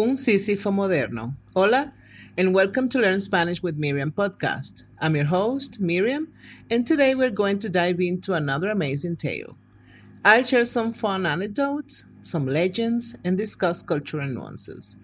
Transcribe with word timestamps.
Un 0.00 0.14
Sísifo 0.14 0.70
Moderno. 0.70 1.34
Hola, 1.56 1.92
and 2.36 2.54
welcome 2.54 2.88
to 2.88 3.00
Learn 3.00 3.20
Spanish 3.20 3.64
with 3.64 3.76
Miriam 3.76 4.12
podcast. 4.12 4.84
I'm 5.00 5.16
your 5.16 5.24
host, 5.24 5.80
Miriam, 5.80 6.28
and 6.70 6.86
today 6.86 7.16
we're 7.16 7.30
going 7.30 7.58
to 7.58 7.68
dive 7.68 7.98
into 7.98 8.32
another 8.34 8.70
amazing 8.70 9.16
tale. 9.16 9.56
I'll 10.24 10.44
share 10.44 10.66
some 10.66 10.92
fun 10.92 11.26
anecdotes, 11.26 12.12
some 12.22 12.46
legends, 12.46 13.16
and 13.24 13.36
discuss 13.36 13.82
cultural 13.82 14.28
nuances. 14.28 14.98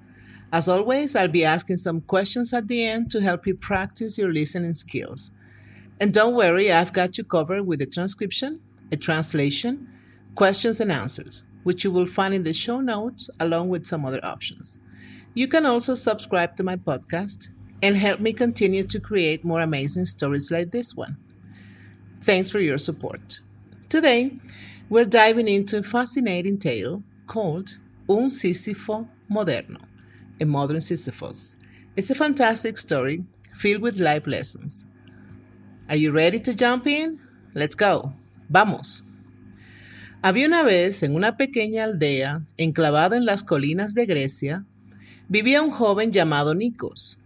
As 0.52 0.68
always, 0.68 1.16
I'll 1.16 1.26
be 1.26 1.44
asking 1.44 1.78
some 1.78 2.00
questions 2.02 2.52
at 2.52 2.68
the 2.68 2.84
end 2.84 3.10
to 3.10 3.20
help 3.20 3.48
you 3.48 3.56
practice 3.56 4.16
your 4.16 4.32
listening 4.32 4.74
skills. 4.74 5.32
And 6.00 6.14
don't 6.14 6.36
worry, 6.36 6.70
I've 6.70 6.92
got 6.92 7.18
you 7.18 7.24
covered 7.24 7.66
with 7.66 7.82
a 7.82 7.86
transcription, 7.86 8.60
a 8.92 8.96
translation, 8.96 9.88
questions 10.36 10.80
and 10.80 10.92
answers, 10.92 11.42
which 11.64 11.82
you 11.82 11.90
will 11.90 12.06
find 12.06 12.32
in 12.32 12.44
the 12.44 12.54
show 12.54 12.78
notes 12.78 13.28
along 13.40 13.70
with 13.70 13.86
some 13.86 14.04
other 14.04 14.24
options. 14.24 14.78
You 15.36 15.48
can 15.48 15.66
also 15.66 15.96
subscribe 15.96 16.54
to 16.56 16.62
my 16.62 16.76
podcast 16.76 17.48
and 17.82 17.96
help 17.96 18.20
me 18.20 18.32
continue 18.32 18.84
to 18.84 19.00
create 19.00 19.44
more 19.44 19.60
amazing 19.60 20.04
stories 20.04 20.52
like 20.52 20.70
this 20.70 20.94
one. 20.94 21.16
Thanks 22.22 22.50
for 22.50 22.60
your 22.60 22.78
support. 22.78 23.40
Today, 23.88 24.38
we're 24.88 25.04
diving 25.04 25.48
into 25.48 25.78
a 25.78 25.82
fascinating 25.82 26.58
tale 26.58 27.02
called 27.26 27.78
Un 28.08 28.28
Sísifo 28.28 29.08
Moderno, 29.28 29.80
a 30.40 30.44
modern 30.44 30.80
Sisyphus. 30.80 31.58
It's 31.96 32.10
a 32.10 32.14
fantastic 32.14 32.78
story 32.78 33.24
filled 33.54 33.82
with 33.82 33.98
life 33.98 34.28
lessons. 34.28 34.86
Are 35.88 35.96
you 35.96 36.12
ready 36.12 36.38
to 36.38 36.54
jump 36.54 36.86
in? 36.86 37.18
Let's 37.54 37.74
go. 37.74 38.12
Vamos. 38.48 39.02
Había 40.22 40.46
una 40.46 40.62
vez 40.62 41.02
en 41.02 41.16
una 41.16 41.36
pequeña 41.36 41.84
aldea 41.84 42.46
enclavada 42.56 43.16
en 43.16 43.26
las 43.26 43.42
colinas 43.42 43.94
de 43.94 44.06
Grecia 44.06 44.64
vivía 45.28 45.62
un 45.62 45.70
joven 45.70 46.12
llamado 46.12 46.54
Nikos. 46.54 47.22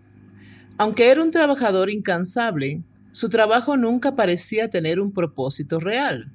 Aunque 0.76 1.10
era 1.10 1.22
un 1.22 1.30
trabajador 1.30 1.90
incansable, 1.90 2.82
su 3.12 3.28
trabajo 3.28 3.76
nunca 3.76 4.14
parecía 4.14 4.70
tener 4.70 5.00
un 5.00 5.12
propósito 5.12 5.80
real. 5.80 6.32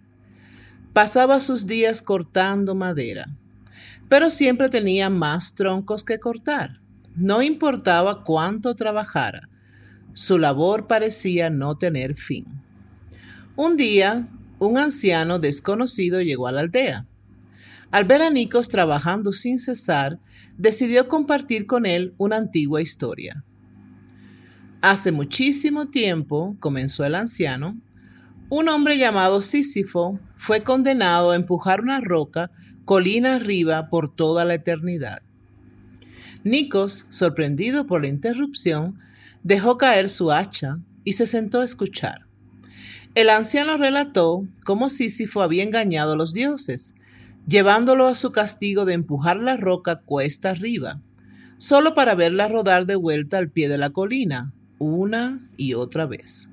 Pasaba 0.91 1.39
sus 1.39 1.66
días 1.66 2.02
cortando 2.02 2.75
madera, 2.75 3.28
pero 4.09 4.30
siempre 4.30 4.69
tenía 4.69 5.09
más 5.09 5.56
troncos 5.56 6.03
que 6.03 6.19
cortar. 6.19 6.81
No 7.16 7.41
importaba 7.41 8.23
cuánto 8.23 8.75
trabajara, 8.75 9.50
su 10.14 10.38
labor 10.38 10.88
parecía 10.88 11.50
no 11.50 11.78
tener 11.78 12.16
fin. 12.16 12.45
Un 13.56 13.78
día, 13.78 14.28
un 14.59 14.78
anciano 14.78 15.39
desconocido 15.39 16.22
llegó 16.22 16.47
a 16.47 16.52
la 16.52 16.61
aldea. 16.61 17.08
Al 17.94 18.05
ver 18.05 18.23
a 18.23 18.31
Nikos 18.31 18.69
trabajando 18.69 19.31
sin 19.31 19.59
cesar, 19.59 20.19
decidió 20.58 21.08
compartir 21.08 21.67
con 21.67 21.86
él 21.86 22.16
una 22.17 22.38
antigua 22.38 22.81
historia. 22.81 23.45
Hace 24.81 25.11
muchísimo 25.11 25.89
tiempo, 25.89 26.58
comenzó 26.59 27.05
el 27.05 27.13
anciano, 27.13 27.80
un 28.50 28.67
hombre 28.67 28.97
llamado 28.97 29.41
Sísifo 29.41 30.19
fue 30.38 30.63
condenado 30.63 31.30
a 31.30 31.35
empujar 31.35 31.81
una 31.81 32.02
roca 32.02 32.50
colina 32.83 33.35
arriba 33.35 33.89
por 33.91 34.16
toda 34.16 34.44
la 34.44 34.55
eternidad. 34.55 35.22
Nikos, 36.44 37.05
sorprendido 37.09 37.85
por 37.85 38.02
la 38.02 38.07
interrupción, 38.07 38.97
dejó 39.44 39.78
caer 39.78 40.09
su 40.09 40.31
hacha 40.31 40.80
y 41.03 41.13
se 41.13 41.28
sentó 41.28 41.61
a 41.61 41.66
escuchar. 41.66 42.25
El 43.13 43.30
anciano 43.30 43.78
relató 43.78 44.47
cómo 44.66 44.89
Sísifo 44.89 45.44
había 45.44 45.61
engañado 45.61 46.13
a 46.13 46.16
los 46.16 46.33
dioses 46.33 46.95
llevándolo 47.47 48.08
a 48.08 48.16
su 48.16 48.31
castigo 48.31 48.86
de 48.86 48.94
empujar 48.94 49.38
la 49.38 49.58
roca 49.58 49.97
cuesta 49.97 50.52
arriba, 50.52 51.02
solo 51.58 51.94
para 51.94 52.16
verla 52.16 52.47
rodar 52.47 52.85
de 52.85 52.95
vuelta 52.95 53.38
al 53.38 53.50
pie 53.50 53.69
de 53.69 53.77
la 53.77 53.89
colina, 53.91 54.53
una 54.79 55.50
y 55.57 55.73
otra 55.73 56.06
vez. 56.06 56.50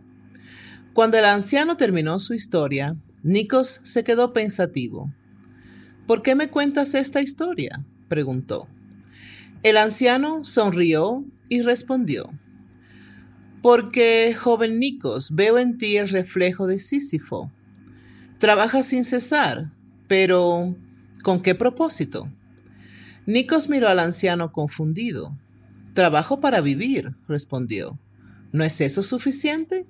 Cuando 0.93 1.19
el 1.19 1.25
anciano 1.25 1.77
terminó 1.77 2.19
su 2.19 2.35
historia, 2.35 2.97
Nikos 3.23 3.81
se 3.85 4.05
quedó 4.05 4.33
pensativo. 4.33 5.13
¿Por 6.07 6.23
qué 6.23 6.35
me 6.35 6.49
cuentas 6.49 6.95
esta 6.95 7.23
historia? 7.23 7.85
preguntó. 8.09 8.69
El 9.63 9.77
anciano 9.77 10.45
sonrió 10.45 11.25
y 11.49 11.63
respondió. 11.63 12.31
Porque, 13.63 14.35
joven 14.35 14.79
Nikos, 14.79 15.35
veo 15.35 15.59
en 15.59 15.77
ti 15.77 15.99
el 15.99 16.09
reflejo 16.09 16.67
de 16.67 16.79
Sísifo. 16.79 17.53
Trabajas 18.39 18.87
sin 18.87 19.05
cesar, 19.05 19.71
pero, 20.09 20.75
¿con 21.23 21.43
qué 21.43 21.55
propósito? 21.55 22.31
Nikos 23.27 23.69
miró 23.69 23.89
al 23.89 23.99
anciano 23.99 24.53
confundido. 24.53 25.37
Trabajo 25.95 26.41
para 26.41 26.61
vivir, 26.61 27.15
respondió. 27.29 27.99
¿No 28.53 28.65
es 28.65 28.81
eso 28.81 29.03
suficiente? 29.03 29.87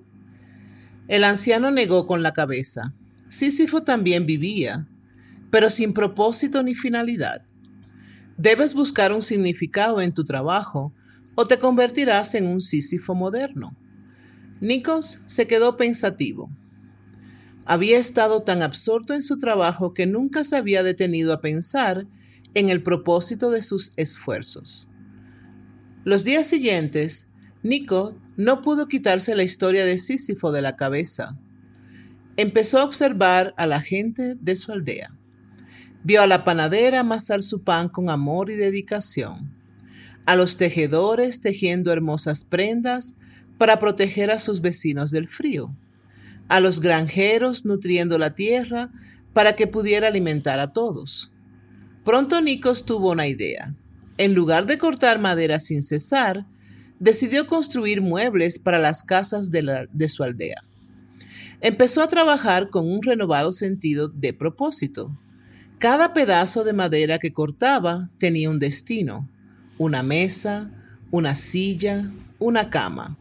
El 1.09 1.25
anciano 1.25 1.71
negó 1.71 2.07
con 2.07 2.23
la 2.23 2.33
cabeza. 2.33 2.95
Sísifo 3.29 3.83
también 3.83 4.27
vivía, 4.27 4.89
pero 5.51 5.71
sin 5.71 5.93
propósito 5.93 6.63
ni 6.63 6.75
finalidad. 6.75 7.45
Debes 8.37 8.75
buscar 8.75 9.13
un 9.13 9.23
significado 9.23 10.01
en 10.01 10.13
tu 10.13 10.25
trabajo 10.25 10.93
o 11.35 11.47
te 11.47 11.59
convertirás 11.59 12.35
en 12.35 12.47
un 12.47 12.61
Sísifo 12.61 13.15
moderno. 13.15 13.77
Nikos 14.61 15.21
se 15.27 15.47
quedó 15.47 15.77
pensativo. 15.77 16.51
Había 17.71 17.99
estado 17.99 18.43
tan 18.43 18.63
absorto 18.63 19.15
en 19.15 19.23
su 19.23 19.39
trabajo 19.39 19.95
que 19.95 20.05
nunca 20.05 20.43
se 20.43 20.57
había 20.57 20.83
detenido 20.83 21.33
a 21.33 21.41
pensar 21.41 22.09
en 22.55 22.69
el 22.69 22.83
propósito 22.83 23.53
de 23.53 23.63
sus 23.63 23.93
esfuerzos. 23.97 24.89
Los 26.03 26.25
días 26.25 26.49
siguientes, 26.49 27.31
Nico 27.63 28.19
no 28.37 28.63
pudo 28.63 28.89
quitarse 28.89 29.37
la 29.37 29.45
historia 29.45 29.85
de 29.85 29.99
Sísifo 29.99 30.51
de 30.51 30.63
la 30.63 30.75
cabeza. 30.75 31.39
Empezó 32.37 32.81
a 32.81 32.85
observar 32.85 33.55
a 33.57 33.69
la 33.69 33.81
gente 33.81 34.35
de 34.35 34.57
su 34.57 34.73
aldea. 34.73 35.17
Vio 36.03 36.23
a 36.23 36.27
la 36.27 36.43
panadera 36.43 36.99
amasar 36.99 37.45
su 37.45 37.63
pan 37.63 37.89
con 37.89 38.11
amor 38.11 38.51
y 38.51 38.57
dedicación, 38.57 39.55
a 40.27 40.35
los 40.35 40.57
tejedores 40.57 41.41
tejiendo 41.41 41.93
hermosas 41.93 42.43
prendas 42.43 43.17
para 43.59 43.79
proteger 43.79 44.33
a 44.33 44.41
sus 44.41 44.61
vecinos 44.61 45.13
del 45.13 45.29
frío 45.29 45.73
a 46.51 46.59
los 46.59 46.81
granjeros 46.81 47.65
nutriendo 47.65 48.19
la 48.19 48.35
tierra 48.35 48.91
para 49.33 49.55
que 49.55 49.69
pudiera 49.69 50.09
alimentar 50.09 50.59
a 50.59 50.73
todos. 50.73 51.31
Pronto 52.05 52.41
Nikos 52.41 52.85
tuvo 52.85 53.13
una 53.13 53.29
idea. 53.29 53.75
En 54.19 54.35
lugar 54.35 54.67
de 54.67 54.77
cortar 54.77 55.21
madera 55.21 55.61
sin 55.61 55.81
cesar, 55.81 56.47
decidió 56.99 57.47
construir 57.47 58.03
muebles 58.03 58.59
para 58.59 58.81
las 58.81 59.05
casas 59.05 59.53
de, 59.53 59.87
de 59.93 60.09
su 60.09 60.25
aldea. 60.25 60.65
Empezó 61.61 62.03
a 62.03 62.09
trabajar 62.09 62.69
con 62.69 62.91
un 62.91 63.01
renovado 63.01 63.53
sentido 63.53 64.09
de 64.09 64.33
propósito. 64.33 65.17
Cada 65.79 66.13
pedazo 66.13 66.65
de 66.65 66.73
madera 66.73 67.21
que 67.21 67.33
cortaba 67.33 68.11
tenía 68.19 68.51
un 68.51 68.59
destino, 68.59 69.29
una 69.79 70.03
mesa, 70.03 70.69
una 71.13 71.37
silla, 71.37 72.11
una 72.41 72.71
cama. 72.71 73.20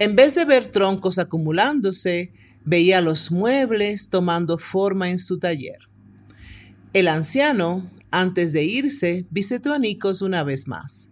En 0.00 0.16
vez 0.16 0.34
de 0.34 0.46
ver 0.46 0.68
troncos 0.68 1.18
acumulándose, 1.18 2.32
veía 2.64 3.02
los 3.02 3.30
muebles 3.30 4.08
tomando 4.08 4.56
forma 4.56 5.10
en 5.10 5.18
su 5.18 5.38
taller. 5.38 5.76
El 6.94 7.06
anciano, 7.06 7.86
antes 8.10 8.54
de 8.54 8.64
irse, 8.64 9.26
visitó 9.30 9.74
a 9.74 9.78
Nikos 9.78 10.22
una 10.22 10.42
vez 10.42 10.66
más. 10.66 11.10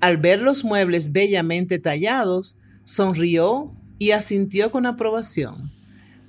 Al 0.00 0.18
ver 0.18 0.40
los 0.40 0.62
muebles 0.62 1.10
bellamente 1.10 1.80
tallados, 1.80 2.60
sonrió 2.84 3.74
y 3.98 4.12
asintió 4.12 4.70
con 4.70 4.86
aprobación. 4.86 5.72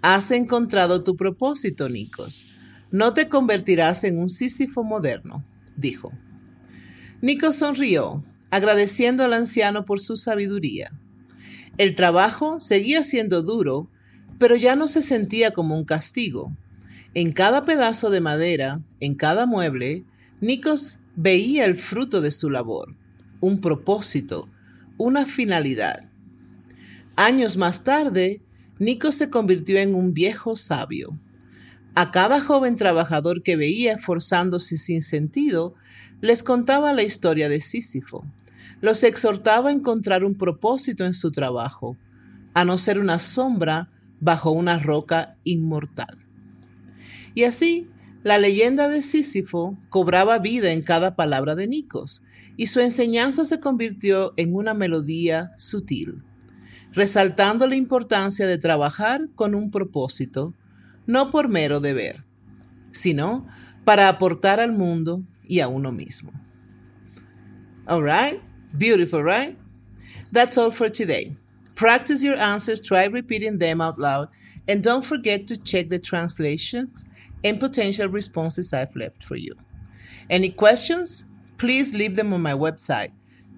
Has 0.02 0.32
encontrado 0.32 1.04
tu 1.04 1.16
propósito, 1.16 1.90
Nikos. 1.90 2.56
No 2.90 3.14
te 3.14 3.30
convertirás 3.30 4.04
en 4.04 4.18
un 4.18 4.30
Sísifo 4.30 4.84
moderno, 4.84 5.46
dijo. 5.78 6.12
Nikos 7.22 7.58
sonrió, 7.58 8.24
agradeciendo 8.50 9.24
al 9.24 9.34
anciano 9.34 9.86
por 9.86 10.02
su 10.02 10.18
sabiduría. 10.18 10.92
El 11.78 11.96
trabajo 11.96 12.60
seguía 12.60 13.04
siendo 13.04 13.42
duro, 13.42 13.90
pero 14.38 14.56
ya 14.56 14.76
no 14.76 14.88
se 14.88 15.02
sentía 15.02 15.52
como 15.52 15.76
un 15.76 15.86
castigo. 15.86 16.56
En 17.16 17.32
cada 17.32 17.66
pedazo 17.66 18.12
de 18.12 18.22
madera, 18.22 18.82
en 19.00 19.16
cada 19.16 19.48
mueble, 19.48 20.04
Nikos 20.40 21.00
veía 21.16 21.66
el 21.66 21.80
fruto 21.80 22.22
de 22.22 22.30
su 22.30 22.52
labor, 22.52 22.96
un 23.40 23.60
propósito, 23.60 24.48
una 24.98 25.26
finalidad. 25.26 26.10
Años 27.16 27.58
más 27.58 27.84
tarde, 27.84 28.42
Nikos 28.78 29.16
se 29.16 29.32
convirtió 29.32 29.80
en 29.80 29.96
un 29.96 30.14
viejo 30.14 30.56
sabio. 30.56 31.18
A 31.96 32.12
cada 32.12 32.40
joven 32.40 32.76
trabajador 32.76 33.42
que 33.42 33.56
veía 33.56 33.94
esforzándose 33.94 34.78
sin 34.78 35.02
sentido, 35.02 35.74
les 36.22 36.44
contaba 36.44 36.94
la 36.94 37.02
historia 37.02 37.50
de 37.50 37.62
Sísifo 37.62 38.26
los 38.82 39.04
exhortaba 39.04 39.70
a 39.70 39.74
encontrar 39.74 40.24
un 40.24 40.36
propósito 40.36 41.06
en 41.06 41.14
su 41.14 41.32
trabajo, 41.32 41.98
a 42.54 42.66
no 42.66 42.78
ser 42.78 43.00
una 43.00 43.20
sombra 43.20 43.90
bajo 44.20 44.52
una 44.52 44.80
roca 44.80 45.38
inmortal. 45.44 46.18
Y 47.36 47.46
así, 47.46 47.90
la 48.24 48.38
leyenda 48.38 48.88
de 48.88 49.02
Sísifo 49.02 49.78
cobraba 49.90 50.40
vida 50.40 50.72
en 50.72 50.82
cada 50.82 51.16
palabra 51.16 51.56
de 51.56 51.68
Nicos 51.68 52.26
y 52.56 52.68
su 52.68 52.80
enseñanza 52.80 53.46
se 53.46 53.60
convirtió 53.60 54.34
en 54.38 54.56
una 54.56 54.74
melodía 54.74 55.52
sutil, 55.58 56.24
resaltando 56.94 57.68
la 57.68 57.76
importancia 57.76 58.48
de 58.48 58.58
trabajar 58.58 59.28
con 59.36 59.56
un 59.56 59.72
propósito, 59.72 60.54
no 61.06 61.32
por 61.32 61.50
mero 61.50 61.80
deber, 61.80 62.24
sino 62.92 63.48
para 63.84 64.08
aportar 64.08 64.60
al 64.60 64.72
mundo 64.72 65.24
y 65.46 65.60
a 65.60 65.68
uno 65.68 65.92
mismo. 65.92 66.32
All 67.86 68.04
right? 68.04 68.53
Beautiful, 68.78 69.24
right? 69.24 69.58
That's 70.32 70.58
all 70.58 70.72
for 70.72 70.90
today. 70.90 71.36
Practice 71.76 72.24
your 72.24 72.36
answers, 72.36 72.80
try 72.80 73.06
repeating 73.06 73.58
them 73.60 73.82
out 73.82 74.00
loud, 74.00 74.30
and 74.68 74.84
don't 74.84 75.06
forget 75.06 75.48
to 75.48 75.58
check 75.58 75.90
the 75.90 76.00
translations 76.00 77.06
and 77.44 77.60
potential 77.60 78.08
responses 78.08 78.74
I've 78.74 78.96
left 78.96 79.24
for 79.24 79.36
you. 79.36 79.56
Any 80.30 80.50
questions? 80.50 81.26
Please 81.58 81.94
leave 81.94 82.16
them 82.16 82.34
on 82.34 82.42
my 82.42 82.54
website, 82.54 83.12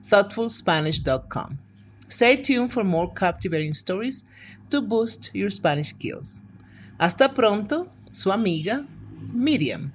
thoughtfulspanish.com. 0.04 1.60
Stay 2.10 2.38
tuned 2.38 2.74
for 2.74 2.84
more 2.84 3.12
captivating 3.12 3.74
stories 3.74 4.24
to 4.70 4.82
boost 4.82 5.32
your 5.34 5.50
Spanish 5.50 5.90
skills. 5.90 6.42
Hasta 7.00 7.30
pronto, 7.30 7.90
su 8.12 8.32
amiga 8.32 8.88
Miriam. 9.34 9.94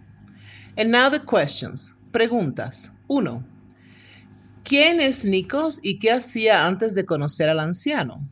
And 0.76 0.90
now 0.90 1.08
the 1.08 1.20
questions. 1.20 1.94
Preguntas. 2.12 2.90
1. 3.06 3.44
¿Quién 4.64 5.00
es 5.00 5.24
Nikos 5.24 5.80
y 5.82 5.98
qué 5.98 6.12
hacía 6.12 6.66
antes 6.66 6.94
de 6.94 7.04
conocer 7.04 7.48
al 7.48 7.60
anciano? 7.60 8.28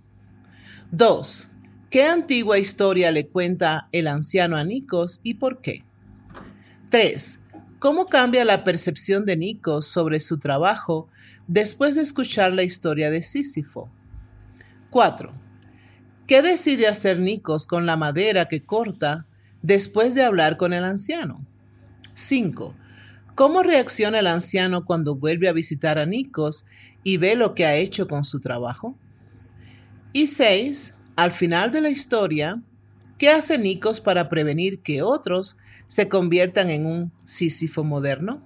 2. 0.90 1.52
¿Qué 1.90 2.04
antigua 2.04 2.58
historia 2.58 3.10
le 3.10 3.28
cuenta 3.28 3.88
el 3.92 4.08
anciano 4.08 4.56
a 4.56 4.64
Nikos 4.64 5.20
y 5.22 5.34
por 5.34 5.60
qué? 5.60 5.84
3. 6.90 7.46
¿Cómo 7.78 8.06
cambia 8.06 8.44
la 8.44 8.64
percepción 8.64 9.24
de 9.24 9.36
Nikos 9.36 9.86
sobre 9.86 10.20
su 10.20 10.38
trabajo 10.38 11.08
después 11.46 11.94
de 11.94 12.02
escuchar 12.02 12.52
la 12.52 12.62
historia 12.62 13.10
de 13.10 13.22
Sísifo? 13.22 13.90
4. 14.90 15.32
¿Qué 16.26 16.42
decide 16.42 16.88
hacer 16.88 17.20
Nikos 17.20 17.66
con 17.66 17.86
la 17.86 17.96
madera 17.96 18.46
que 18.46 18.64
corta 18.64 19.26
después 19.62 20.14
de 20.14 20.24
hablar 20.24 20.56
con 20.56 20.72
el 20.72 20.84
anciano? 20.84 21.44
5. 22.14 22.74
¿Cómo 23.38 23.62
reacciona 23.62 24.18
el 24.18 24.26
anciano 24.26 24.84
cuando 24.84 25.14
vuelve 25.14 25.48
a 25.48 25.52
visitar 25.52 25.96
a 25.96 26.06
Nikos 26.06 26.66
y 27.04 27.18
ve 27.18 27.36
lo 27.36 27.54
que 27.54 27.66
ha 27.66 27.76
hecho 27.76 28.08
con 28.08 28.24
su 28.24 28.40
trabajo? 28.40 28.98
Y 30.12 30.26
6. 30.26 30.96
Al 31.14 31.30
final 31.30 31.70
de 31.70 31.80
la 31.80 31.88
historia, 31.88 32.60
¿qué 33.16 33.28
hace 33.28 33.56
Nikos 33.56 34.00
para 34.00 34.28
prevenir 34.28 34.80
que 34.80 35.02
otros 35.02 35.56
se 35.86 36.08
conviertan 36.08 36.68
en 36.68 36.84
un 36.84 37.12
Sísifo 37.24 37.84
moderno? 37.84 38.42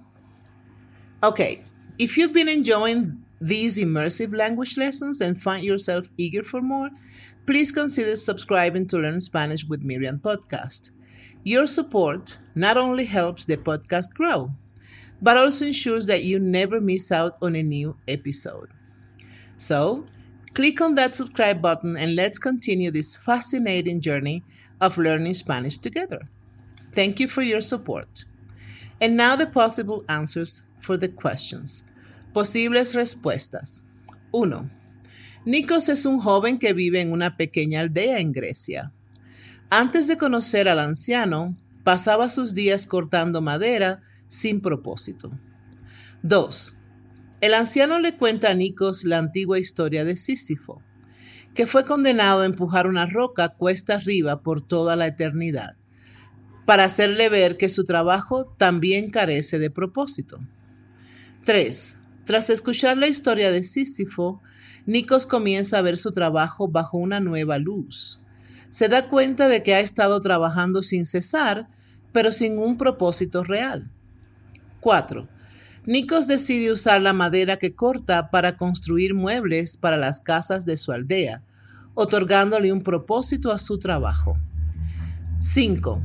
Okay, 1.23 1.63
if 1.97 2.15
you've 2.15 2.31
been 2.31 2.47
enjoying 2.47 3.17
these 3.41 3.79
immersive 3.79 4.31
language 4.31 4.77
lessons 4.77 5.21
and 5.21 5.41
find 5.41 5.63
yourself 5.63 6.07
eager 6.17 6.43
for 6.43 6.61
more, 6.61 6.91
please 7.47 7.73
consider 7.73 8.15
subscribing 8.15 8.85
to 8.85 8.99
Learn 8.99 9.19
Spanish 9.19 9.65
with 9.67 9.81
Miriam 9.81 10.19
podcast. 10.19 10.91
Your 11.43 11.65
support 11.65 12.37
not 12.53 12.77
only 12.77 13.05
helps 13.05 13.47
the 13.47 13.57
podcast 13.57 14.13
grow, 14.13 14.51
but 15.21 15.37
also 15.37 15.65
ensures 15.65 16.07
that 16.07 16.23
you 16.23 16.39
never 16.39 16.81
miss 16.81 17.11
out 17.11 17.35
on 17.41 17.55
a 17.55 17.63
new 17.63 17.95
episode. 18.07 18.69
So, 19.57 20.05
click 20.53 20.81
on 20.81 20.95
that 20.95 21.15
subscribe 21.15 21.61
button 21.61 21.95
and 21.97 22.15
let's 22.15 22.37
continue 22.37 22.91
this 22.91 23.15
fascinating 23.15 24.01
journey 24.01 24.43
of 24.81 24.97
learning 24.97 25.33
Spanish 25.35 25.77
together. 25.77 26.29
Thank 26.91 27.19
you 27.19 27.27
for 27.27 27.41
your 27.41 27.61
support. 27.61 28.25
And 28.99 29.17
now 29.17 29.35
the 29.35 29.47
possible 29.47 30.03
answers 30.07 30.67
for 30.81 30.97
the 30.97 31.07
questions. 31.07 31.83
Posibles 32.33 32.93
respuestas. 32.93 33.83
1. 34.31 34.69
Nikos 35.45 35.89
es 35.89 36.05
un 36.05 36.19
joven 36.19 36.57
que 36.57 36.73
vive 36.73 37.01
en 37.01 37.11
una 37.11 37.37
pequeña 37.37 37.81
aldea 37.81 38.19
en 38.19 38.31
Grecia. 38.31 38.91
Antes 39.69 40.07
de 40.07 40.17
conocer 40.17 40.69
al 40.69 40.79
anciano, 40.79 41.55
pasaba 41.83 42.29
sus 42.29 42.53
días 42.53 42.87
cortando 42.87 43.41
madera 43.41 44.01
sin 44.33 44.61
propósito. 44.61 45.31
2. 46.23 46.79
El 47.41 47.53
anciano 47.53 47.99
le 47.99 48.17
cuenta 48.17 48.49
a 48.49 48.55
Nikos 48.55 49.03
la 49.03 49.19
antigua 49.19 49.59
historia 49.59 50.05
de 50.05 50.15
Sísifo, 50.15 50.81
que 51.53 51.67
fue 51.67 51.85
condenado 51.85 52.41
a 52.41 52.45
empujar 52.45 52.87
una 52.87 53.05
roca 53.05 53.49
cuesta 53.49 53.95
arriba 53.95 54.41
por 54.41 54.65
toda 54.65 54.95
la 54.95 55.05
eternidad, 55.05 55.75
para 56.65 56.85
hacerle 56.85 57.29
ver 57.29 57.57
que 57.57 57.69
su 57.69 57.83
trabajo 57.83 58.45
también 58.57 59.11
carece 59.11 59.59
de 59.59 59.69
propósito. 59.69 60.39
3. 61.45 61.99
Tras 62.25 62.49
escuchar 62.49 62.97
la 62.97 63.07
historia 63.07 63.51
de 63.51 63.63
Sísifo, 63.63 64.41
Nikos 64.87 65.27
comienza 65.27 65.77
a 65.77 65.81
ver 65.81 65.97
su 65.97 66.11
trabajo 66.11 66.67
bajo 66.67 66.97
una 66.97 67.19
nueva 67.19 67.59
luz. 67.59 68.21
Se 68.71 68.89
da 68.89 69.09
cuenta 69.09 69.47
de 69.47 69.61
que 69.61 69.75
ha 69.75 69.79
estado 69.79 70.19
trabajando 70.21 70.81
sin 70.81 71.05
cesar, 71.05 71.67
pero 72.11 72.31
sin 72.31 72.57
un 72.57 72.77
propósito 72.77 73.43
real. 73.43 73.91
4. 74.83 75.27
Nikos 75.85 76.27
decide 76.27 76.71
usar 76.71 77.01
la 77.01 77.13
madera 77.13 77.57
que 77.57 77.73
corta 77.73 78.29
para 78.29 78.57
construir 78.57 79.13
muebles 79.13 79.77
para 79.77 79.97
las 79.97 80.21
casas 80.21 80.65
de 80.65 80.77
su 80.77 80.91
aldea, 80.91 81.41
otorgándole 81.93 82.71
un 82.71 82.83
propósito 82.83 83.51
a 83.51 83.59
su 83.59 83.79
trabajo. 83.79 84.37
5. 85.39 86.01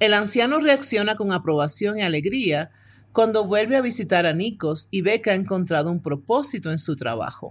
El 0.00 0.14
anciano 0.14 0.58
reacciona 0.58 1.16
con 1.16 1.32
aprobación 1.32 1.98
y 1.98 2.02
alegría 2.02 2.70
cuando 3.12 3.46
vuelve 3.46 3.76
a 3.76 3.82
visitar 3.82 4.26
a 4.26 4.32
Nikos 4.32 4.88
y 4.90 5.02
ve 5.02 5.20
que 5.20 5.30
ha 5.30 5.34
encontrado 5.34 5.90
un 5.90 6.02
propósito 6.02 6.70
en 6.70 6.78
su 6.78 6.96
trabajo. 6.96 7.50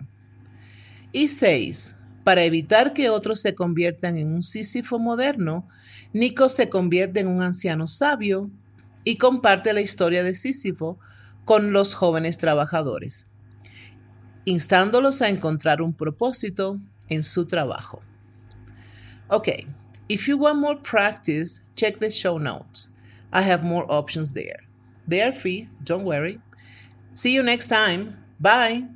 Y 1.12 1.28
6. 1.28 2.02
Para 2.24 2.44
evitar 2.44 2.94
que 2.94 3.10
otros 3.10 3.40
se 3.40 3.56
conviertan 3.56 4.18
en 4.18 4.34
un 4.34 4.42
Sísifo 4.42 5.00
moderno, 5.00 5.68
Nikos 6.14 6.54
se 6.54 6.70
convierte 6.70 7.20
en 7.20 7.28
un 7.28 7.42
anciano 7.42 7.88
sabio 7.88 8.52
y 9.06 9.18
comparte 9.18 9.72
la 9.72 9.80
historia 9.80 10.24
de 10.24 10.34
Sísifo 10.34 11.00
con 11.46 11.72
los 11.72 11.94
jóvenes 11.94 12.38
trabajadores, 12.38 13.32
instándolos 14.44 15.22
a 15.22 15.30
encontrar 15.30 15.82
un 15.82 15.94
propósito 15.94 16.82
en 17.08 17.24
su 17.24 17.46
trabajo. 17.46 18.02
Okay, 19.30 19.68
if 20.10 20.28
you 20.28 20.38
want 20.38 20.60
more 20.60 20.80
practice, 20.82 21.62
check 21.76 22.00
the 22.00 22.12
show 22.12 22.38
notes. 22.38 22.94
I 23.32 23.42
have 23.42 23.64
more 23.64 23.86
options 23.88 24.34
there. 24.34 24.68
They 25.08 25.22
are 25.22 25.32
free, 25.32 25.70
don't 25.84 26.04
worry. 26.04 26.42
See 27.14 27.34
you 27.34 27.44
next 27.44 27.70
time. 27.70 28.18
Bye. 28.40 28.90